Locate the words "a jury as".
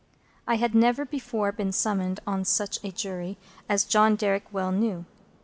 2.83-3.83